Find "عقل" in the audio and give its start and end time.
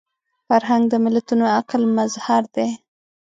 1.57-1.81